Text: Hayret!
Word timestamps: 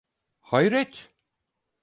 Hayret! 0.41 0.95